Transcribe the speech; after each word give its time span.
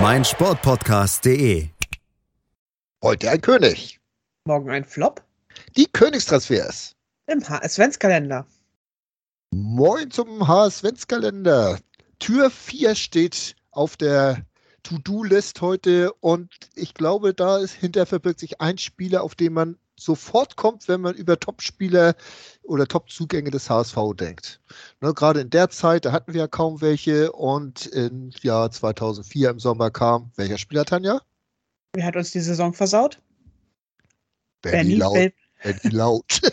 meinsportpodcast.de. 0.00 1.68
Heute 3.02 3.30
ein 3.30 3.40
König. 3.40 4.00
Morgen 4.44 4.70
ein 4.70 4.84
Flop 4.84 5.22
Die 5.76 5.86
Königstransfers. 5.86 6.96
im 7.26 7.46
HS-Kalender. 7.46 8.46
Moin 9.52 10.10
zum 10.10 10.48
HS-Kalender. 10.48 11.78
Tür 12.18 12.50
4 12.50 12.94
steht 12.94 13.54
auf 13.70 13.96
der 13.96 14.46
To-Do-List 14.82 15.60
heute 15.60 16.12
und 16.14 16.50
ich 16.74 16.94
glaube, 16.94 17.34
da 17.34 17.58
ist 17.58 17.72
hinter 17.72 18.06
verbirgt 18.06 18.40
sich 18.40 18.60
ein 18.60 18.78
Spieler, 18.78 19.22
auf 19.22 19.34
den 19.34 19.52
man 19.52 19.76
sofort 19.98 20.56
kommt, 20.56 20.88
wenn 20.88 21.00
man 21.00 21.14
über 21.14 21.38
Top-Spieler 21.38 22.14
oder 22.62 22.86
Top-Zugänge 22.86 23.50
des 23.50 23.68
HSV 23.70 23.96
denkt. 24.14 24.60
Ne, 25.00 25.12
gerade 25.14 25.40
in 25.40 25.50
der 25.50 25.70
Zeit, 25.70 26.04
da 26.04 26.12
hatten 26.12 26.32
wir 26.32 26.40
ja 26.42 26.46
kaum 26.48 26.80
welche 26.80 27.32
und 27.32 27.86
im 27.86 28.30
Jahr 28.42 28.70
2004 28.70 29.50
im 29.50 29.58
Sommer 29.58 29.90
kam, 29.90 30.30
welcher 30.36 30.58
Spieler, 30.58 30.84
Tanja? 30.84 31.20
Wer 31.94 32.04
hat 32.06 32.16
uns 32.16 32.30
die 32.30 32.40
Saison 32.40 32.72
versaut? 32.72 33.20
Benny 34.62 34.94
Laut. 34.94 35.16
Fel- 35.16 35.32
Benny 35.62 35.94
Laut. 35.94 36.40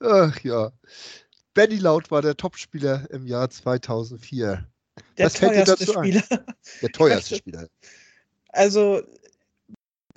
Ach 0.00 0.38
ja. 0.40 0.72
Benny 1.54 1.76
Laut 1.76 2.10
war 2.10 2.22
der 2.22 2.36
Topspieler 2.36 3.10
im 3.10 3.26
Jahr 3.26 3.48
2004. 3.50 4.66
der 5.18 5.26
Was 5.26 5.36
fällt 5.36 5.52
dir 5.52 5.64
teuerste 5.64 5.86
dazu 5.86 5.98
ein? 5.98 6.12
Spieler. 6.12 6.44
Der 6.82 6.92
teuerste 6.92 7.30
Weißt 7.32 7.38
Spieler. 7.40 7.68
Also 8.50 9.02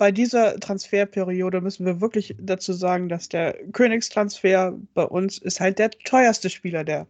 bei 0.00 0.10
dieser 0.10 0.58
Transferperiode 0.58 1.60
müssen 1.60 1.84
wir 1.84 2.00
wirklich 2.00 2.34
dazu 2.40 2.72
sagen, 2.72 3.10
dass 3.10 3.28
der 3.28 3.52
Königstransfer 3.72 4.72
bei 4.94 5.04
uns 5.04 5.36
ist 5.36 5.60
halt 5.60 5.78
der 5.78 5.90
teuerste 5.90 6.48
Spieler, 6.48 6.84
der 6.84 7.06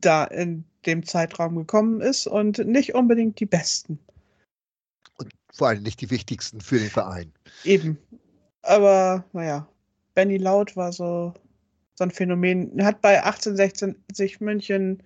da 0.00 0.22
in 0.26 0.62
dem 0.86 1.04
Zeitraum 1.04 1.56
gekommen 1.56 2.00
ist 2.00 2.28
und 2.28 2.58
nicht 2.58 2.94
unbedingt 2.94 3.40
die 3.40 3.46
besten. 3.46 3.98
Vor 5.52 5.66
allem 5.66 5.82
nicht 5.82 6.00
die 6.00 6.10
wichtigsten 6.12 6.60
für 6.60 6.78
den 6.78 6.88
Verein. 6.90 7.32
Eben. 7.64 7.98
Aber 8.62 9.24
naja, 9.32 9.66
Benny 10.14 10.36
Laut 10.36 10.76
war 10.76 10.92
so, 10.92 11.34
so 11.96 12.04
ein 12.04 12.12
Phänomen. 12.12 12.78
Er 12.78 12.86
hat 12.86 13.00
bei 13.00 13.24
1860 13.24 14.40
München 14.40 15.02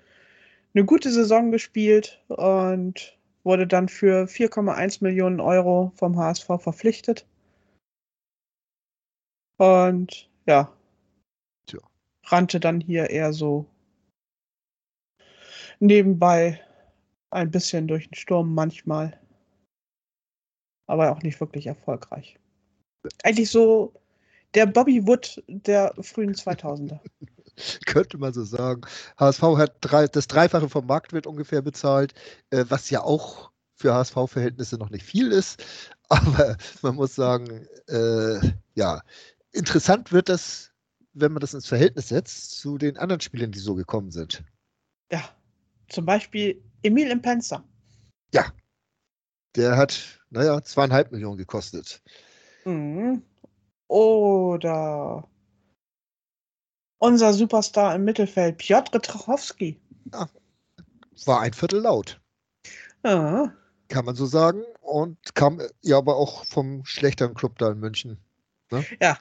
eine 0.74 0.84
gute 0.84 1.10
Saison 1.10 1.50
gespielt 1.50 2.22
und 2.28 3.17
wurde 3.48 3.66
dann 3.66 3.88
für 3.88 4.28
4,1 4.28 5.02
Millionen 5.02 5.40
Euro 5.40 5.90
vom 5.96 6.18
HSV 6.18 6.44
verpflichtet. 6.60 7.26
Und 9.56 10.30
ja, 10.46 10.70
Tja. 11.66 11.80
rannte 12.26 12.60
dann 12.60 12.78
hier 12.82 13.08
eher 13.08 13.32
so 13.32 13.64
nebenbei 15.80 16.60
ein 17.30 17.50
bisschen 17.50 17.88
durch 17.88 18.10
den 18.10 18.14
Sturm 18.14 18.52
manchmal. 18.52 19.18
Aber 20.86 21.10
auch 21.10 21.22
nicht 21.22 21.40
wirklich 21.40 21.66
erfolgreich. 21.66 22.38
Eigentlich 23.24 23.50
so 23.50 23.94
der 24.52 24.66
Bobby 24.66 25.06
Wood 25.06 25.42
der 25.48 25.94
frühen 26.02 26.34
2000er. 26.34 27.00
Könnte 27.86 28.18
man 28.18 28.32
so 28.32 28.44
sagen. 28.44 28.82
HSV 29.18 29.42
hat 29.56 29.76
drei, 29.80 30.06
das 30.06 30.26
Dreifache 30.26 30.68
vom 30.68 30.86
Marktwert 30.86 31.26
ungefähr 31.26 31.62
bezahlt, 31.62 32.14
äh, 32.50 32.64
was 32.68 32.90
ja 32.90 33.02
auch 33.02 33.50
für 33.74 33.94
HSV-Verhältnisse 33.94 34.76
noch 34.76 34.90
nicht 34.90 35.04
viel 35.04 35.30
ist. 35.32 35.64
Aber 36.08 36.56
man 36.82 36.94
muss 36.94 37.14
sagen, 37.14 37.66
äh, 37.88 38.40
ja, 38.74 39.02
interessant 39.52 40.12
wird 40.12 40.28
das, 40.28 40.70
wenn 41.12 41.32
man 41.32 41.40
das 41.40 41.54
ins 41.54 41.66
Verhältnis 41.66 42.08
setzt 42.08 42.58
zu 42.58 42.78
den 42.78 42.96
anderen 42.96 43.20
Spielern, 43.20 43.52
die 43.52 43.58
so 43.58 43.74
gekommen 43.74 44.10
sind. 44.10 44.42
Ja, 45.12 45.22
zum 45.88 46.06
Beispiel 46.06 46.62
Emil 46.82 47.10
Impenza. 47.10 47.64
Der 49.58 49.76
hat, 49.76 50.20
naja, 50.30 50.62
zweieinhalb 50.62 51.10
Millionen 51.10 51.38
gekostet. 51.38 52.02
Mhm. 52.64 53.22
Oder 53.88 55.28
unser 56.98 57.32
Superstar 57.32 57.94
im 57.94 58.04
Mittelfeld, 58.04 58.58
Piotr 58.58 59.00
Trachowski. 59.00 59.80
War 61.26 61.40
ein 61.40 61.52
Viertel 61.52 61.80
laut, 61.80 62.20
Ja, 63.04 63.52
kann 63.88 64.04
man 64.04 64.14
so 64.14 64.26
sagen. 64.26 64.62
Und 64.80 65.34
kam 65.34 65.60
ja 65.82 65.98
aber 65.98 66.16
auch 66.16 66.44
vom 66.44 66.84
schlechteren 66.84 67.34
Club 67.34 67.58
da 67.58 67.72
in 67.72 67.80
München. 67.80 68.18
Ne? 68.70 68.84
Ja. 69.00 69.18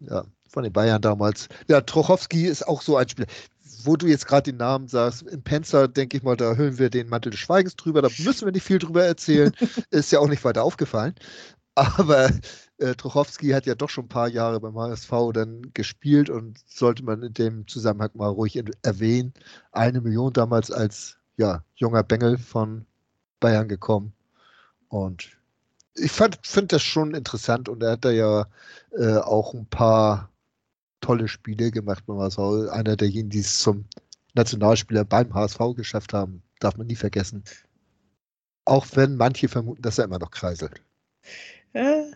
Ja, 0.00 0.24
von 0.48 0.62
den 0.62 0.72
Bayern 0.72 1.02
damals. 1.02 1.48
Ja, 1.68 1.80
Trochowski 1.80 2.46
ist 2.46 2.66
auch 2.66 2.82
so 2.82 2.96
ein 2.96 3.08
Spieler. 3.08 3.26
Wo 3.84 3.96
du 3.96 4.06
jetzt 4.06 4.26
gerade 4.26 4.50
den 4.50 4.56
Namen 4.56 4.88
sagst, 4.88 5.22
im 5.22 5.42
Penzer, 5.42 5.88
denke 5.88 6.16
ich 6.16 6.22
mal, 6.22 6.36
da 6.36 6.54
hüllen 6.54 6.78
wir 6.78 6.90
den 6.90 7.08
Mantel 7.08 7.30
des 7.30 7.40
Schweigens 7.40 7.76
drüber. 7.76 8.02
Da 8.02 8.08
müssen 8.18 8.44
wir 8.44 8.52
nicht 8.52 8.64
viel 8.64 8.78
drüber 8.78 9.04
erzählen. 9.04 9.52
ist 9.90 10.12
ja 10.12 10.20
auch 10.20 10.28
nicht 10.28 10.44
weiter 10.44 10.64
aufgefallen. 10.64 11.14
Aber 11.74 12.30
äh, 12.78 12.94
Trochowski 12.94 13.50
hat 13.50 13.66
ja 13.66 13.74
doch 13.74 13.90
schon 13.90 14.04
ein 14.04 14.08
paar 14.08 14.28
Jahre 14.28 14.60
beim 14.60 14.78
HSV 14.78 15.10
dann 15.34 15.70
gespielt 15.74 16.30
und 16.30 16.58
sollte 16.66 17.04
man 17.04 17.22
in 17.22 17.34
dem 17.34 17.66
Zusammenhang 17.66 18.10
mal 18.14 18.28
ruhig 18.28 18.62
erwähnen. 18.82 19.34
Eine 19.72 20.00
Million 20.00 20.32
damals 20.32 20.70
als 20.70 21.16
ja, 21.36 21.64
junger 21.76 22.02
Bengel 22.02 22.38
von 22.38 22.86
Bayern 23.40 23.68
gekommen. 23.68 24.12
Und 24.88 25.30
ich 25.94 26.12
finde 26.12 26.66
das 26.68 26.82
schon 26.82 27.14
interessant 27.14 27.68
und 27.68 27.82
er 27.82 27.92
hat 27.92 28.04
da 28.04 28.10
ja 28.10 28.46
äh, 28.92 29.16
auch 29.16 29.54
ein 29.54 29.66
paar 29.66 30.30
tolle 31.00 31.28
Spiele 31.28 31.70
gemacht 31.70 32.04
beim 32.06 32.18
HSV. 32.18 32.70
Einer 32.70 32.96
derjenigen, 32.96 33.30
die 33.30 33.40
es 33.40 33.58
zum 33.58 33.84
Nationalspieler 34.34 35.04
beim 35.04 35.34
HSV 35.34 35.58
geschafft 35.76 36.12
haben, 36.12 36.42
darf 36.60 36.76
man 36.76 36.86
nie 36.86 36.96
vergessen. 36.96 37.42
Auch 38.64 38.86
wenn 38.94 39.16
manche 39.16 39.48
vermuten, 39.48 39.82
dass 39.82 39.98
er 39.98 40.04
immer 40.04 40.18
noch 40.18 40.30
kreiselt. 40.30 40.80
äh, 41.72 42.12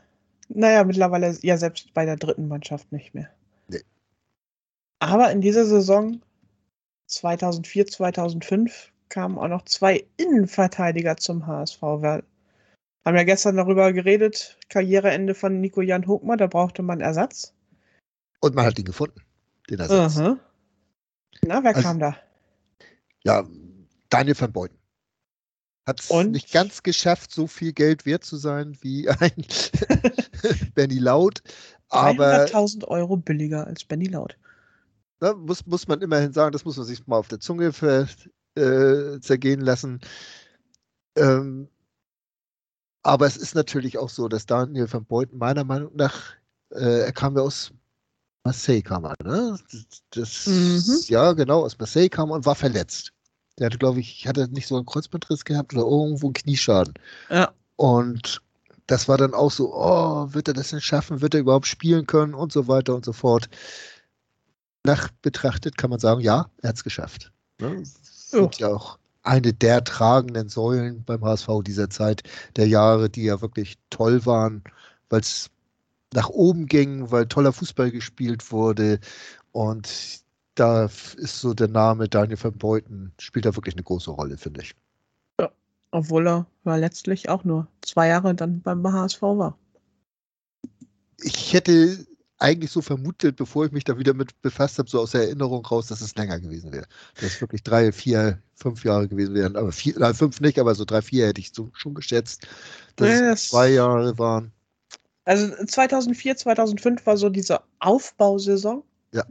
naja, 0.54 0.84
mittlerweile 0.84 1.36
ja 1.42 1.56
selbst 1.56 1.92
bei 1.94 2.04
der 2.04 2.16
dritten 2.16 2.48
Mannschaft 2.48 2.92
nicht 2.92 3.14
mehr. 3.14 3.30
Nee. 3.68 3.82
Aber 5.00 5.30
in 5.32 5.40
dieser 5.40 5.64
Saison 5.66 6.20
2004, 7.06 7.86
2005 7.86 8.92
kamen 9.08 9.38
auch 9.38 9.48
noch 9.48 9.64
zwei 9.64 10.06
Innenverteidiger 10.16 11.16
zum 11.16 11.46
HSV. 11.46 11.82
Wir 11.82 12.22
haben 13.04 13.16
ja 13.16 13.24
gestern 13.24 13.56
darüber 13.56 13.92
geredet, 13.92 14.58
Karriereende 14.68 15.34
von 15.34 15.60
Nico 15.60 15.80
Jan 15.82 16.06
Hochmer, 16.06 16.36
da 16.36 16.46
brauchte 16.46 16.82
man 16.82 17.00
Ersatz. 17.00 17.52
Und 18.40 18.54
man 18.54 18.64
hat 18.66 18.78
ihn 18.78 18.84
gefunden, 18.84 19.20
den 19.68 19.80
Ersatz. 19.80 20.18
Aha. 20.18 20.38
Na, 21.44 21.62
wer 21.62 21.74
Also- 21.76 21.82
kam 21.88 21.98
da? 21.98 22.16
Ja, 23.24 23.46
Daniel 24.08 24.38
van 24.40 24.52
Beuten. 24.52 24.78
Hat 25.86 26.00
es 26.00 26.10
nicht 26.10 26.52
ganz 26.52 26.82
geschafft, 26.82 27.32
so 27.32 27.46
viel 27.46 27.72
Geld 27.72 28.06
wert 28.06 28.24
zu 28.24 28.36
sein 28.36 28.76
wie 28.82 29.08
ein 29.08 29.32
Benny 30.74 30.98
Laut. 30.98 31.42
Aber 31.88 32.44
300.000 32.46 32.84
Euro 32.86 33.16
billiger 33.16 33.66
als 33.66 33.84
Benny 33.84 34.06
Laut. 34.06 34.36
ne, 35.20 35.34
muss, 35.34 35.66
muss 35.66 35.88
man 35.88 36.00
immerhin 36.00 36.32
sagen, 36.32 36.52
das 36.52 36.64
muss 36.64 36.76
man 36.76 36.86
sich 36.86 37.06
mal 37.06 37.16
auf 37.16 37.28
der 37.28 37.40
Zunge 37.40 37.72
ver, 37.72 38.08
äh, 38.54 39.18
zergehen 39.20 39.60
lassen. 39.60 40.00
Ähm, 41.16 41.68
aber 43.02 43.26
es 43.26 43.36
ist 43.36 43.54
natürlich 43.54 43.98
auch 43.98 44.08
so, 44.08 44.28
dass 44.28 44.46
Daniel 44.46 44.90
van 44.90 45.04
Beuten 45.04 45.36
meiner 45.38 45.64
Meinung 45.64 45.94
nach, 45.96 46.34
äh, 46.70 47.00
er 47.00 47.12
kam 47.12 47.36
ja 47.36 47.42
aus 47.42 47.72
Marseille, 48.44 48.82
kam 48.82 49.04
er, 49.04 49.16
ne? 49.22 49.58
Das, 50.10 50.46
Mhm. 50.46 51.00
Ja, 51.06 51.32
genau, 51.32 51.64
aus 51.64 51.78
Marseille 51.78 52.08
kam 52.08 52.30
er 52.30 52.36
und 52.36 52.46
war 52.46 52.54
verletzt. 52.54 53.12
Der 53.58 53.66
hatte, 53.66 53.78
glaube 53.78 54.00
ich, 54.00 54.26
hatte 54.26 54.48
nicht 54.48 54.66
so 54.66 54.76
einen 54.76 54.86
Kreuzbandriss 54.86 55.44
gehabt 55.44 55.74
oder 55.74 55.84
irgendwo 55.84 56.26
einen 56.26 56.34
Knieschaden. 56.34 56.94
Ja. 57.30 57.52
Und 57.76 58.40
das 58.86 59.08
war 59.08 59.18
dann 59.18 59.34
auch 59.34 59.50
so, 59.50 59.74
oh, 59.74 60.32
wird 60.32 60.48
er 60.48 60.54
das 60.54 60.70
denn 60.70 60.80
schaffen? 60.80 61.20
Wird 61.20 61.34
er 61.34 61.40
überhaupt 61.40 61.66
spielen 61.66 62.06
können? 62.06 62.34
Und 62.34 62.52
so 62.52 62.68
weiter 62.68 62.94
und 62.94 63.04
so 63.04 63.12
fort. 63.12 63.48
Nach 64.84 65.08
betrachtet 65.22 65.76
kann 65.76 65.90
man 65.90 66.00
sagen, 66.00 66.20
ja, 66.20 66.50
er 66.62 66.70
hat 66.70 66.76
es 66.76 66.84
geschafft. 66.84 67.32
Ne? 67.60 67.82
Sind 67.84 68.58
ja 68.58 68.68
auch 68.68 68.98
eine 69.22 69.52
der 69.52 69.84
tragenden 69.84 70.48
Säulen 70.48 71.04
beim 71.04 71.24
HSV 71.24 71.48
dieser 71.64 71.90
Zeit, 71.90 72.22
der 72.56 72.66
Jahre, 72.66 73.08
die 73.08 73.22
ja 73.24 73.40
wirklich 73.40 73.78
toll 73.90 74.26
waren, 74.26 74.64
weil 75.08 75.20
es 75.20 75.48
nach 76.12 76.28
oben 76.28 76.66
ging, 76.66 77.10
weil 77.10 77.26
toller 77.26 77.52
Fußball 77.52 77.90
gespielt 77.90 78.50
wurde. 78.50 78.98
Und 79.52 80.22
da 80.54 80.84
ist 80.84 81.40
so 81.40 81.54
der 81.54 81.68
Name 81.68 82.08
Daniel 82.08 82.42
van 82.42 82.56
Beuten, 82.58 83.12
spielt 83.18 83.46
da 83.46 83.56
wirklich 83.56 83.74
eine 83.74 83.82
große 83.82 84.10
Rolle, 84.10 84.36
finde 84.36 84.62
ich. 84.62 84.74
Obwohl 85.94 86.26
er 86.26 86.46
ja 86.64 86.76
letztlich 86.76 87.28
auch 87.28 87.44
nur 87.44 87.68
zwei 87.82 88.08
Jahre 88.08 88.34
dann 88.34 88.62
beim 88.62 88.82
HSV 88.90 89.20
war. 89.20 89.58
Ich 91.18 91.52
hätte 91.52 92.06
eigentlich 92.38 92.70
so 92.70 92.80
vermutet, 92.80 93.36
bevor 93.36 93.66
ich 93.66 93.72
mich 93.72 93.84
da 93.84 93.98
wieder 93.98 94.14
mit 94.14 94.40
befasst 94.42 94.78
habe, 94.78 94.88
so 94.88 95.00
aus 95.00 95.12
der 95.12 95.24
Erinnerung 95.24 95.64
raus, 95.64 95.86
dass 95.86 96.00
es 96.00 96.16
länger 96.16 96.40
gewesen 96.40 96.72
wäre. 96.72 96.86
Dass 97.16 97.34
es 97.34 97.40
wirklich 97.40 97.62
drei, 97.62 97.92
vier, 97.92 98.42
fünf 98.54 98.84
Jahre 98.84 99.06
gewesen 99.06 99.34
wären. 99.34 99.54
Aber 99.54 99.70
vier, 99.70 99.94
nein, 99.98 100.14
fünf 100.14 100.40
nicht, 100.40 100.58
aber 100.58 100.74
so 100.74 100.84
drei, 100.84 101.02
vier 101.02 101.26
hätte 101.26 101.40
ich 101.40 101.52
so, 101.52 101.70
schon 101.74 101.94
geschätzt, 101.94 102.48
dass 102.96 103.08
Nee, 103.08 103.28
es 103.28 103.48
zwei 103.50 103.68
Jahre 103.68 104.18
waren. 104.18 104.50
Also 105.24 105.54
2004, 105.64 106.36
2005 106.36 107.06
war 107.06 107.16
so 107.16 107.28
diese 107.28 107.60
Aufbausaison. 107.78 108.82
Ja. 109.12 109.24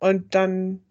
Und 0.00 0.34
dann 0.34 0.82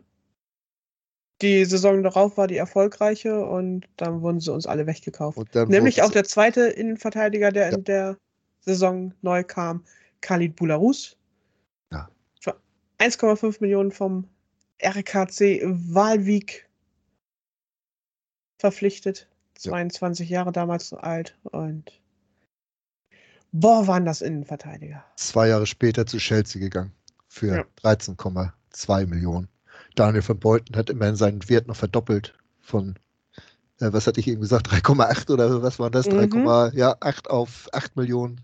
die 1.41 1.65
Saison 1.65 2.01
darauf 2.03 2.35
war 2.37 2.47
die 2.47 2.57
erfolgreiche 2.57 3.45
und 3.45 3.87
dann 3.97 4.21
wurden 4.21 4.39
sie 4.39 4.51
uns 4.51 4.65
alle 4.65 4.87
weggekauft. 4.87 5.37
Nämlich 5.67 6.01
auch 6.01 6.11
der 6.11 6.23
zweite 6.23 6.61
Innenverteidiger, 6.61 7.51
der 7.51 7.69
Ja. 7.71 7.77
in 7.77 7.83
der 7.83 8.17
Saison 8.61 9.13
neu 9.21 9.43
kam, 9.43 9.85
Khalid 10.21 10.55
Boularus. 10.55 11.15
Ja. 11.91 12.09
Für 12.41 12.59
1,5 12.97 13.61
Millionen 13.61 13.91
vom 13.91 14.27
RKC 14.83 15.61
Walwijk 15.63 16.67
verpflichtet. 18.59 19.29
Ja. 19.59 19.71
22 19.71 20.29
Jahre 20.29 20.51
damals 20.51 20.93
alt 20.93 21.37
und 21.43 21.99
boah, 23.51 23.87
waren 23.87 24.05
das 24.05 24.21
Innenverteidiger. 24.21 25.03
zwei 25.15 25.47
Jahre 25.49 25.65
später 25.65 26.05
zu 26.05 26.17
Chelsea 26.17 26.59
gegangen 26.59 26.91
für 27.27 27.57
Ja. 27.57 27.65
13,2 28.73 29.07
Millionen. 29.07 29.47
Daniel 29.95 30.21
von 30.21 30.39
Beuthen 30.39 30.75
hat 30.75 30.89
immerhin 30.89 31.15
seinen 31.15 31.47
Wert 31.49 31.67
noch 31.67 31.75
verdoppelt 31.75 32.33
von, 32.61 32.95
äh, 33.79 33.91
was 33.91 34.07
hatte 34.07 34.19
ich 34.19 34.27
eben 34.27 34.41
gesagt, 34.41 34.67
3,8 34.71 35.31
oder 35.31 35.61
was 35.61 35.79
war 35.79 35.89
das? 35.89 36.07
Mhm. 36.07 36.19
3,8 36.19 37.27
auf 37.27 37.67
8 37.73 37.95
Millionen, 37.95 38.41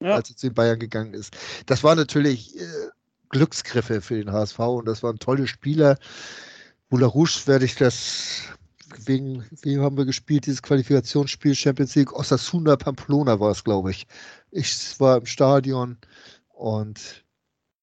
Ja. 0.00 0.14
als 0.14 0.30
er 0.30 0.36
zu 0.36 0.48
den 0.48 0.54
Bayern 0.54 0.78
gegangen 0.78 1.14
ist. 1.14 1.36
Das 1.66 1.82
war 1.84 1.94
natürlich 1.94 2.58
äh, 2.58 2.64
Glücksgriffe 3.30 4.00
für 4.00 4.16
den 4.16 4.32
HSV 4.32 4.58
und 4.58 4.86
das 4.88 5.02
waren 5.02 5.18
tolle 5.18 5.46
Spieler. 5.46 5.98
Boularouche 6.88 7.46
werde 7.46 7.66
ich 7.66 7.74
das 7.76 8.42
wegen, 9.04 9.44
wem 9.62 9.82
haben 9.82 9.98
wir 9.98 10.06
gespielt, 10.06 10.46
dieses 10.46 10.62
Qualifikationsspiel 10.62 11.54
Champions 11.54 11.94
League, 11.94 12.14
Osasuna 12.14 12.76
Pamplona 12.76 13.38
war 13.38 13.50
es, 13.50 13.62
glaube 13.62 13.90
ich. 13.90 14.06
Ich 14.50 14.98
war 14.98 15.18
im 15.18 15.26
Stadion 15.26 15.98
und 16.54 17.22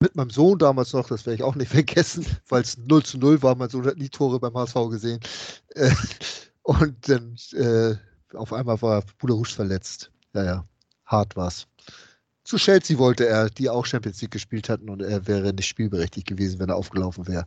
mit 0.06 0.16
meinem 0.16 0.30
Sohn 0.30 0.57
damals 0.57 0.94
noch, 0.94 1.07
das 1.07 1.25
werde 1.25 1.36
ich 1.36 1.44
auch 1.44 1.56
nicht 1.56 1.72
vergessen, 1.72 2.25
weil 2.50 2.62
es 2.62 2.78
0 2.78 3.04
zu 3.04 3.18
0 3.18 3.42
war, 3.44 3.56
mein 3.56 3.69
Sohn 3.69 3.86
hat 3.86 3.98
nie 3.98 4.10
Tore 4.10 4.40
beim 4.40 4.56
HSV 4.56 4.75
gesehen. 4.90 5.19
Äh, 5.75 5.92
Und 6.66 7.07
dann 7.07 7.38
äh, 7.54 7.96
auf 8.36 8.52
einmal 8.52 8.81
war 8.81 9.04
Budarusch 9.19 9.54
verletzt. 9.54 10.12
Ja, 10.34 10.44
ja, 10.44 10.68
hart 11.06 11.36
war's. 11.36 11.68
Zu 12.44 12.57
Chelsea 12.57 12.98
wollte 12.98 13.28
er, 13.28 13.52
die 13.52 13.69
auch 13.69 13.86
Champions 13.86 14.19
League 14.22 14.31
gespielt 14.31 14.68
hatten 14.68 14.90
und 14.90 15.04
er 15.04 15.28
wäre 15.28 15.54
nicht 15.54 15.68
spielberechtigt 15.68 16.28
gewesen, 16.28 16.60
wenn 16.60 16.69
er 16.69 16.75
aufgelaufen 16.75 17.28
wäre. 17.28 17.46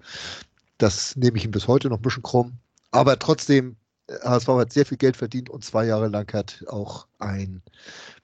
Das 0.78 1.16
nehme 1.16 1.37
ich 1.37 1.44
ihm 1.44 1.50
bis 1.50 1.66
heute 1.66 1.88
noch 1.88 1.99
ein 1.99 2.02
bisschen 2.02 2.22
krumm. 2.22 2.58
Aber 2.93 3.19
trotzdem, 3.19 3.76
HSV 4.22 4.49
hat 4.49 4.72
sehr 4.72 4.87
viel 4.87 4.99
Geld 4.99 5.16
verdient 5.16 5.50
und 5.50 5.64
zwei 5.64 5.84
Jahre 5.87 6.06
lang 6.06 6.32
hat 6.32 6.64
auch 6.69 7.08
ein 7.19 7.61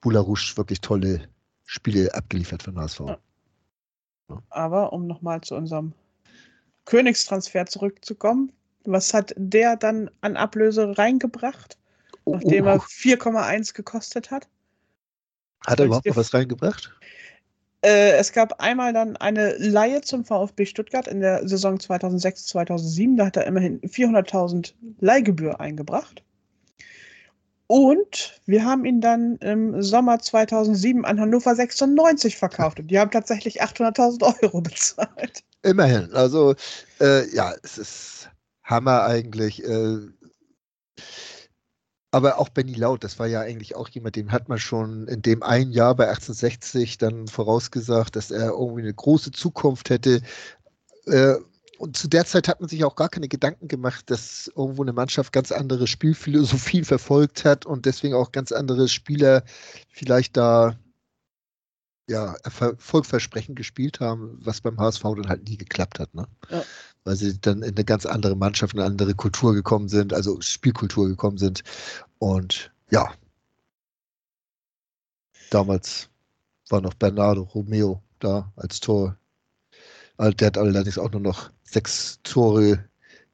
Boularouche 0.01 0.57
wirklich 0.57 0.81
tolle 0.81 1.29
Spiele 1.65 2.15
abgeliefert 2.15 2.69
den 2.69 2.79
HSV. 2.79 3.01
Aber 4.50 4.93
um 4.93 5.06
nochmal 5.06 5.41
zu 5.41 5.55
unserem 5.55 5.93
Königstransfer 6.85 7.67
zurückzukommen, 7.67 8.53
was 8.85 9.15
hat 9.15 9.35
der 9.37 9.76
dann 9.76 10.11
an 10.21 10.37
Ablöse 10.37 10.97
reingebracht, 10.97 11.79
Oh, 12.26 12.35
nachdem 12.35 12.65
oh, 12.65 12.69
er 12.69 12.81
4,1 12.81 13.75
gekostet 13.75 14.31
hat? 14.31 14.49
hat 15.67 15.81
er 15.81 15.87
überhaupt 15.87 16.06
noch 16.06 16.17
was 16.17 16.35
reingebracht? 16.35 16.94
Äh, 17.82 18.12
es 18.12 18.32
gab 18.32 18.61
einmal 18.61 18.93
dann 18.93 19.17
eine 19.17 19.56
Laie 19.59 20.00
zum 20.00 20.25
VfB 20.25 20.67
Stuttgart 20.67 21.06
in 21.06 21.20
der 21.20 21.47
Saison 21.47 21.79
2006, 21.79 22.47
2007. 22.47 23.17
Da 23.17 23.27
hat 23.27 23.37
er 23.37 23.47
immerhin 23.47 23.81
400.000 23.82 24.73
Leihgebühr 25.00 25.61
eingebracht. 25.61 26.23
Und 27.67 28.41
wir 28.47 28.65
haben 28.65 28.85
ihn 28.85 29.01
dann 29.01 29.37
im 29.37 29.83
Sommer 29.83 30.19
2007 30.19 31.05
an 31.05 31.19
Hannover 31.19 31.55
96 31.55 32.37
verkauft. 32.37 32.79
Und 32.79 32.89
die 32.89 32.99
haben 32.99 33.11
tatsächlich 33.11 33.63
800.000 33.63 34.43
Euro 34.43 34.61
bezahlt. 34.63 35.43
Immerhin. 35.63 36.13
Also, 36.13 36.55
äh, 37.01 37.29
ja, 37.35 37.55
es 37.63 37.79
ist 37.79 38.29
Hammer 38.65 39.05
eigentlich. 39.05 39.65
Äh, 39.65 39.99
aber 42.11 42.39
auch 42.39 42.49
Benny 42.49 42.75
Laut, 42.75 43.03
das 43.03 43.19
war 43.19 43.27
ja 43.27 43.41
eigentlich 43.41 43.75
auch 43.75 43.89
jemand, 43.89 44.15
dem 44.15 44.31
hat 44.31 44.49
man 44.49 44.59
schon 44.59 45.09
in 45.09 45.21
dem 45.21 45.43
einen 45.43 45.73
Jahr 45.73 45.97
bei 45.97 46.05
1860 46.05 46.99
dann 46.99 47.27
vorausgesagt, 47.27 48.15
dass 48.15 48.31
er 48.31 48.51
irgendwie 48.51 48.83
eine 48.83 48.95
große 48.95 49.33
Zukunft 49.33 49.91
hätte. 49.91 50.21
Äh, 51.07 51.35
und 51.79 51.97
zu 51.97 52.09
der 52.09 52.25
Zeit 52.25 52.49
hat 52.49 52.61
man 52.61 52.69
sich 52.69 52.85
auch 52.85 52.97
gar 52.97 53.09
keine 53.09 53.29
Gedanken 53.29 53.69
gemacht, 53.69 54.11
dass 54.11 54.50
irgendwo 54.55 54.82
eine 54.82 54.93
Mannschaft 54.93 55.32
ganz 55.32 55.53
andere 55.53 55.87
Spielphilosophien 55.87 56.85
verfolgt 56.85 57.44
hat 57.44 57.67
und 57.67 57.87
deswegen 57.87 58.15
auch 58.15 58.32
ganz 58.32 58.53
andere 58.53 58.88
Spieler 58.88 59.44
vielleicht 59.88 60.37
da 60.37 60.79
ja, 62.06 62.35
erfolgversprechend 62.44 63.56
gespielt 63.56 64.00
haben, 64.00 64.38
was 64.43 64.61
beim 64.61 64.79
HSV 64.79 65.03
dann 65.03 65.29
halt 65.29 65.49
nie 65.49 65.56
geklappt 65.56 65.99
hat, 65.99 66.15
ne? 66.15 66.26
Ja. 66.50 66.62
Weil 67.05 67.17
sie 67.17 67.41
dann 67.41 67.62
in 67.62 67.75
eine 67.75 67.85
ganz 67.85 68.06
andere 68.06 68.37
Mannschaft, 68.37 68.75
eine 68.75 68.85
andere 68.85 69.15
Kultur 69.15 69.55
gekommen 69.55 69.88
sind, 69.88 70.12
also 70.12 70.41
Spielkultur 70.41 71.09
gekommen 71.09 71.38
sind. 71.38 71.62
Und 72.19 72.73
ja, 72.91 73.12
damals 75.50 76.11
war 76.69 76.81
noch 76.81 76.94
Bernardo 76.94 77.43
Romeo 77.43 78.03
da 78.19 78.53
als 78.56 78.81
Tor. 78.81 79.17
Der 80.19 80.47
hat 80.47 80.59
allerdings 80.59 80.99
auch 80.99 81.11
nur 81.11 81.21
noch 81.21 81.51
sechs 81.65 82.21
Tore 82.23 82.85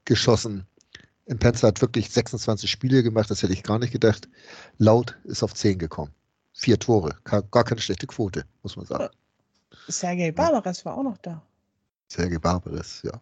geschossen. 0.04 0.66
Impenza 1.26 1.68
hat 1.68 1.80
wirklich 1.80 2.10
26 2.10 2.70
Spiele 2.70 3.02
gemacht, 3.02 3.30
das 3.30 3.42
hätte 3.42 3.52
ich 3.52 3.62
gar 3.62 3.78
nicht 3.78 3.92
gedacht. 3.92 4.28
Laut 4.78 5.16
ist 5.24 5.42
auf 5.42 5.54
10 5.54 5.78
gekommen. 5.78 6.12
Vier 6.52 6.78
Tore, 6.78 7.16
gar 7.24 7.64
keine 7.64 7.80
schlechte 7.80 8.06
Quote, 8.06 8.44
muss 8.62 8.76
man 8.76 8.86
sagen. 8.86 9.08
Sergei 9.88 10.32
Barbares 10.32 10.84
war 10.84 10.96
auch 10.98 11.02
noch 11.02 11.18
da. 11.18 11.42
Sergei 12.08 12.38
Barbares, 12.38 13.02
ja. 13.04 13.20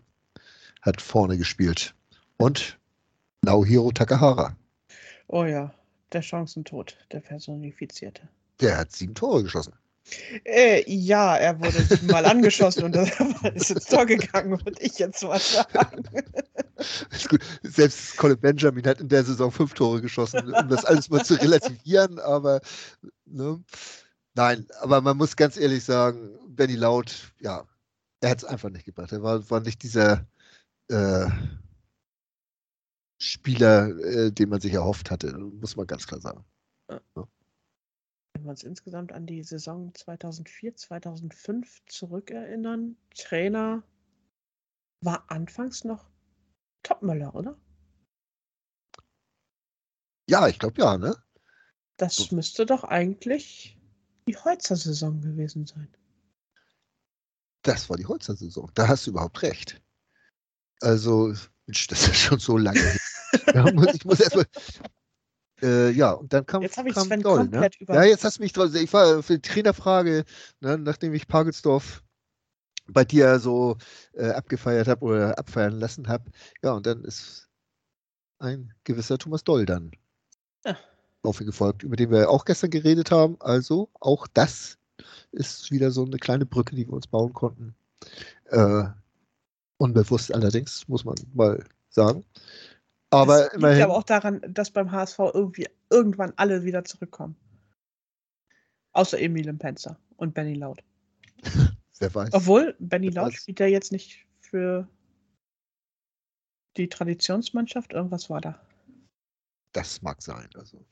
Hat 0.82 1.00
vorne 1.02 1.36
gespielt. 1.36 1.94
Und 2.38 2.78
Naohiro 3.42 3.92
Takahara, 3.92 4.56
Oh 5.26 5.44
ja, 5.44 5.74
der 6.12 6.22
Chancentod, 6.22 6.96
der 7.12 7.20
personifizierte. 7.20 8.26
der 8.60 8.78
hat 8.78 8.92
sieben 8.92 9.14
Tore 9.14 9.42
geschossen. 9.42 9.74
Äh, 10.44 10.82
ja, 10.86 11.36
er 11.36 11.58
wurde 11.60 11.82
siebenmal 11.82 12.24
angeschossen 12.24 12.84
und 12.84 12.92
das 12.94 13.10
ist 13.54 13.70
ins 13.70 13.84
Tor 13.86 14.06
gegangen, 14.06 14.52
würde 14.64 14.80
ich 14.80 14.98
jetzt 14.98 15.22
mal 15.22 15.38
sagen. 15.38 16.04
Ist 17.10 17.28
gut. 17.28 17.40
Selbst 17.62 18.16
Colin 18.16 18.38
Benjamin 18.38 18.86
hat 18.86 19.00
in 19.00 19.08
der 19.08 19.24
Saison 19.24 19.50
fünf 19.50 19.74
Tore 19.74 20.00
geschossen, 20.00 20.54
um 20.54 20.68
das 20.68 20.84
alles 20.84 21.10
mal 21.10 21.24
zu 21.24 21.34
relativieren, 21.34 22.18
aber 22.20 22.60
ne? 23.26 23.62
nein, 24.34 24.66
aber 24.80 25.00
man 25.00 25.16
muss 25.16 25.36
ganz 25.36 25.56
ehrlich 25.56 25.84
sagen, 25.84 26.38
Benny 26.48 26.76
Laut, 26.76 27.32
ja, 27.40 27.64
er 28.20 28.30
hat 28.30 28.38
es 28.38 28.44
einfach 28.44 28.70
nicht 28.70 28.84
gebracht. 28.84 29.12
Er 29.12 29.22
war, 29.22 29.48
war 29.50 29.60
nicht 29.60 29.82
dieser 29.82 30.26
äh, 30.88 31.26
Spieler, 33.18 33.88
äh, 33.98 34.30
den 34.30 34.48
man 34.48 34.60
sich 34.60 34.72
erhofft 34.72 35.10
hatte, 35.10 35.36
muss 35.36 35.76
man 35.76 35.86
ganz 35.86 36.06
klar 36.06 36.20
sagen. 36.20 36.44
Wenn 38.38 38.44
wir 38.44 38.50
uns 38.50 38.62
insgesamt 38.62 39.10
an 39.10 39.26
die 39.26 39.42
Saison 39.42 39.92
2004, 39.94 40.76
2005 40.76 41.82
zurückerinnern, 41.86 42.96
Trainer 43.16 43.82
war 45.00 45.28
anfangs 45.28 45.82
noch 45.82 46.08
Topmöller, 46.84 47.34
oder? 47.34 47.58
Ja, 50.30 50.46
ich 50.46 50.60
glaube 50.60 50.80
ja, 50.80 50.96
ne? 50.96 51.16
Das 51.96 52.14
So. 52.14 52.36
müsste 52.36 52.64
doch 52.64 52.84
eigentlich 52.84 53.76
die 54.28 54.36
Holzer-Saison 54.36 55.20
gewesen 55.20 55.66
sein. 55.66 55.88
Das 57.62 57.90
war 57.90 57.96
die 57.96 58.06
Holzer-Saison. 58.06 58.70
Da 58.74 58.86
hast 58.86 59.06
du 59.06 59.10
überhaupt 59.10 59.42
recht. 59.42 59.82
Also, 60.80 61.34
Mensch, 61.66 61.88
das 61.88 62.06
ist 62.06 62.18
schon 62.18 62.38
so 62.38 62.56
lange 62.56 62.78
her. 62.78 62.96
Ja, 63.54 63.70
muss- 63.72 63.94
ich 63.94 64.04
muss 64.04 64.20
erstmal. 64.20 64.46
Äh, 65.62 65.90
ja, 65.90 66.12
und 66.12 66.32
dann 66.32 66.46
kam, 66.46 66.62
Jetzt 66.62 66.76
habe 66.76 66.88
ich 66.88 66.94
kam 66.94 67.06
Sven 67.06 67.20
Doll, 67.22 67.48
ne? 67.48 67.68
Ja, 67.88 68.04
jetzt 68.04 68.24
hast 68.24 68.38
du 68.38 68.42
mich 68.42 68.52
drauf. 68.52 68.74
Ich 68.74 68.92
war 68.92 69.22
für 69.22 69.38
die 69.38 69.48
Trainerfrage, 69.48 70.24
ne, 70.60 70.78
nachdem 70.78 71.14
ich 71.14 71.26
Pagelsdorf 71.26 72.02
bei 72.86 73.04
dir 73.04 73.38
so 73.38 73.76
äh, 74.14 74.30
abgefeiert 74.30 74.88
habe 74.88 75.04
oder 75.04 75.38
abfeiern 75.38 75.78
lassen 75.78 76.08
habe. 76.08 76.30
Ja, 76.62 76.72
und 76.72 76.86
dann 76.86 77.04
ist 77.04 77.48
ein 78.38 78.72
gewisser 78.84 79.18
Thomas 79.18 79.44
Doll 79.44 79.66
dann 79.66 79.90
Ja. 80.64 80.76
auf 81.22 81.40
ihn 81.40 81.46
gefolgt, 81.46 81.82
über 81.82 81.96
den 81.96 82.10
wir 82.10 82.30
auch 82.30 82.44
gestern 82.44 82.70
geredet 82.70 83.10
haben. 83.10 83.36
Also, 83.40 83.90
auch 84.00 84.26
das 84.28 84.78
ist 85.32 85.70
wieder 85.70 85.90
so 85.90 86.04
eine 86.04 86.18
kleine 86.18 86.46
Brücke, 86.46 86.74
die 86.76 86.86
wir 86.86 86.94
uns 86.94 87.06
bauen 87.06 87.32
konnten. 87.32 87.74
Äh, 88.46 88.84
unbewusst 89.78 90.32
allerdings, 90.34 90.86
muss 90.88 91.04
man 91.04 91.16
mal 91.34 91.62
sagen. 91.90 92.24
Aber 93.10 93.44
das 93.44 93.54
immerhin. 93.54 93.76
liegt 93.76 93.84
aber 93.84 93.96
auch 93.96 94.02
daran, 94.04 94.40
dass 94.48 94.70
beim 94.70 94.92
HSV 94.92 95.18
irgendwie 95.34 95.66
irgendwann 95.90 96.32
alle 96.36 96.64
wieder 96.64 96.84
zurückkommen. 96.84 97.36
Außer 98.92 99.18
Emil 99.18 99.52
Penzer 99.54 99.98
und 100.16 100.34
Benny 100.34 100.54
Laut. 100.54 100.82
wer 101.98 102.14
weiß. 102.14 102.30
Obwohl, 102.32 102.74
Benny 102.78 103.08
Laut 103.08 103.32
weiß. 103.32 103.42
spielt 103.42 103.60
ja 103.60 103.66
jetzt 103.66 103.92
nicht 103.92 104.26
für 104.40 104.88
die 106.76 106.88
Traditionsmannschaft. 106.88 107.92
Irgendwas 107.92 108.28
war 108.28 108.40
da. 108.40 108.60
Das 109.72 110.02
mag 110.02 110.22
sein. 110.22 110.48
Also 110.54 110.84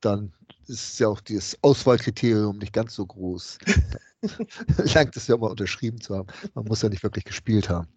dann 0.00 0.32
ist 0.66 1.00
ja 1.00 1.08
auch 1.08 1.20
das 1.20 1.58
Auswahlkriterium 1.62 2.58
nicht 2.58 2.72
ganz 2.72 2.94
so 2.94 3.06
groß. 3.06 3.58
Langt 4.94 5.16
es 5.16 5.26
ja 5.26 5.36
mal 5.36 5.50
unterschrieben 5.50 6.00
zu 6.00 6.16
haben. 6.16 6.28
Man 6.54 6.64
muss 6.66 6.82
ja 6.82 6.88
nicht 6.88 7.02
wirklich 7.02 7.24
gespielt 7.24 7.68
haben. 7.68 7.88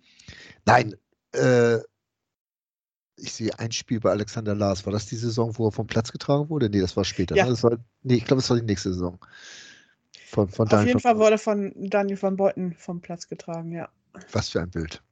Nein, 0.65 0.95
äh, 1.33 1.79
ich 3.15 3.33
sehe 3.33 3.57
ein 3.59 3.71
Spiel 3.71 3.99
bei 3.99 4.11
Alexander 4.11 4.55
Lars. 4.55 4.85
War 4.85 4.93
das 4.93 5.05
die 5.05 5.15
Saison, 5.15 5.57
wo 5.57 5.67
er 5.67 5.71
vom 5.71 5.87
Platz 5.87 6.11
getragen 6.11 6.49
wurde? 6.49 6.69
Nee, 6.69 6.81
das 6.81 6.97
war 6.97 7.05
später. 7.05 7.35
Ja. 7.35 7.45
Ne? 7.45 7.51
Das 7.51 7.63
war, 7.63 7.77
nee, 8.01 8.15
ich 8.15 8.25
glaube, 8.25 8.41
das 8.41 8.49
war 8.49 8.57
die 8.57 8.65
nächste 8.65 8.93
Saison. 8.93 9.19
Von, 10.27 10.49
von 10.49 10.65
Auf 10.65 10.71
Daniel 10.71 10.87
jeden 10.87 10.99
Fall 10.99 11.17
wurde 11.17 11.37
von 11.37 11.73
Daniel 11.75 12.21
van 12.21 12.35
Beuten 12.35 12.73
vom 12.73 13.01
Platz 13.01 13.27
getragen, 13.27 13.71
ja. 13.71 13.89
Was 14.31 14.49
für 14.49 14.61
ein 14.61 14.71
Bild. 14.71 15.03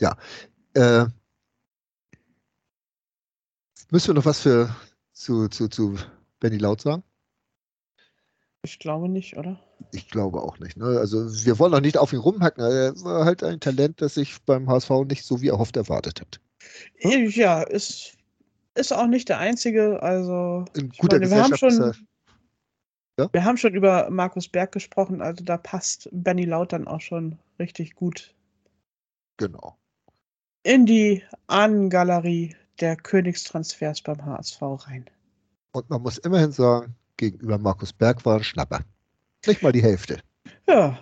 Ja. 0.00 0.16
Äh, 0.74 1.06
müssen 3.90 4.08
wir 4.08 4.14
noch 4.14 4.24
was 4.24 4.40
für 4.40 4.74
zu, 5.12 5.48
zu, 5.48 5.68
zu 5.68 5.96
Benny 6.38 6.56
Laut 6.56 6.80
sagen? 6.80 7.02
Ich 8.62 8.78
glaube 8.78 9.08
nicht, 9.08 9.36
oder? 9.36 9.58
Ich 9.92 10.08
glaube 10.08 10.42
auch 10.42 10.58
nicht. 10.58 10.76
Ne? 10.76 10.98
Also 10.98 11.24
wir 11.44 11.58
wollen 11.58 11.74
auch 11.74 11.80
nicht 11.80 11.96
auf 11.96 12.12
ihn 12.12 12.18
rumhacken. 12.18 12.62
Er 12.62 12.92
war 13.02 13.24
halt 13.24 13.42
ein 13.42 13.60
Talent, 13.60 14.02
das 14.02 14.14
sich 14.14 14.36
beim 14.42 14.68
HSV 14.68 14.90
nicht 15.06 15.24
so 15.24 15.40
wie 15.40 15.48
erhofft 15.48 15.76
erwartet 15.76 16.20
hat. 16.20 16.40
Ja, 17.00 17.62
ist, 17.62 18.12
ist 18.74 18.92
auch 18.92 19.06
nicht 19.06 19.28
der 19.30 19.38
einzige. 19.38 20.02
Also, 20.02 20.66
In 20.76 20.90
guter 20.90 21.18
meine, 21.18 21.30
wir 21.30 21.42
haben 21.42 21.56
schon. 21.56 21.94
Ja? 23.18 23.28
Wir 23.32 23.44
haben 23.44 23.56
schon 23.56 23.74
über 23.74 24.08
Markus 24.10 24.48
Berg 24.48 24.72
gesprochen, 24.72 25.20
also 25.20 25.44
da 25.44 25.56
passt 25.56 26.08
Benny 26.12 26.44
Laut 26.44 26.72
dann 26.72 26.86
auch 26.86 27.00
schon 27.00 27.38
richtig 27.58 27.94
gut 27.94 28.34
Genau. 29.36 29.76
in 30.62 30.86
die 30.86 31.22
Ahnengalerie 31.46 32.56
der 32.80 32.96
Königstransfers 32.96 34.02
beim 34.02 34.24
HSV 34.24 34.62
rein. 34.62 35.04
Und 35.72 35.88
man 35.90 36.02
muss 36.02 36.18
immerhin 36.18 36.52
sagen, 36.52 36.94
gegenüber 37.20 37.58
Markus 37.58 37.92
Berg 37.92 38.24
war 38.24 38.38
ein 38.38 38.44
Schnapper. 38.44 38.80
Nicht 39.46 39.62
mal 39.62 39.72
die 39.72 39.82
Hälfte. 39.82 40.20
Ja, 40.66 40.98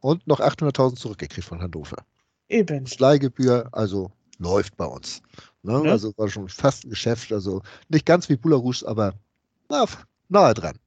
Und 0.00 0.26
noch 0.26 0.40
800.000 0.40 0.96
zurückgekriegt 0.96 1.46
von 1.46 1.60
Hannover. 1.60 2.04
eben. 2.48 2.86
Leihgebühr, 2.98 3.68
also 3.72 4.10
läuft 4.38 4.76
bei 4.76 4.86
uns. 4.86 5.22
Ne? 5.62 5.80
Ne? 5.82 5.90
Also 5.90 6.12
war 6.16 6.28
schon 6.28 6.48
fast 6.48 6.84
ein 6.84 6.90
Geschäft, 6.90 7.32
also 7.32 7.62
nicht 7.88 8.06
ganz 8.06 8.28
wie 8.28 8.36
Bularus, 8.36 8.82
aber 8.82 9.14
na, 9.68 9.84
nahe 10.28 10.54
dran. 10.54 10.78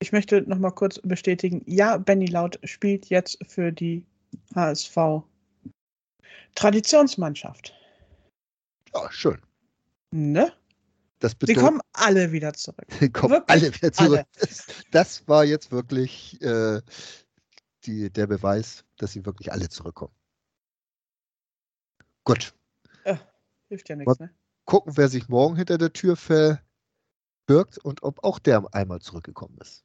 Ich 0.00 0.12
möchte 0.12 0.42
noch 0.42 0.58
mal 0.58 0.70
kurz 0.70 0.98
bestätigen, 1.00 1.62
ja, 1.66 1.96
Benny 1.96 2.26
Laut 2.26 2.58
spielt 2.64 3.06
jetzt 3.06 3.38
für 3.48 3.72
die 3.72 4.04
HSV 4.54 4.96
Traditionsmannschaft. 6.54 7.74
Ja, 8.94 9.10
schön. 9.10 9.38
Ne? 10.12 10.52
Das 11.24 11.32
Sie 11.32 11.38
bedeutet, 11.38 11.62
kommen 11.62 11.80
alle 11.94 12.32
wieder 12.32 12.52
zurück. 12.52 12.86
Sie 13.00 13.10
kommen 13.10 13.32
wirklich 13.32 13.62
alle 13.62 13.74
wieder 13.74 13.92
zurück. 13.92 14.26
alle. 14.36 14.76
Das, 14.90 15.26
war 15.26 15.42
jetzt 15.44 15.72
wirklich 15.72 16.38
äh, 16.42 16.82
die, 17.84 18.10
der 18.10 18.26
Beweis, 18.26 18.84
dass 18.98 19.12
sie 19.12 19.24
wirklich 19.24 19.50
alle 19.50 19.70
zurückkommen. 19.70 20.12
Gut, 22.24 22.54
Hilft 23.68 23.88
ja 23.88 23.96
nichts, 23.96 24.18
ne? 24.18 24.30
gucken, 24.66 24.96
wer 24.96 25.08
sich 25.08 25.28
morgen 25.28 25.56
hinter 25.56 25.78
der 25.78 25.92
Tür 25.92 26.16
verbirgt 26.16 27.78
und 27.82 28.02
ob 28.02 28.22
auch 28.22 28.38
der 28.38 28.62
einmal 28.74 29.00
zurückgekommen 29.00 29.56
ist. 29.62 29.84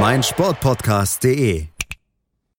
meinsportpodcast.de. 0.00 1.73